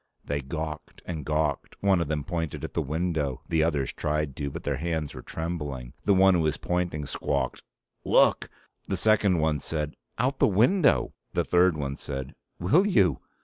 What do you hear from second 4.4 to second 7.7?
but their hands were trembling. The one who was pointing squawked: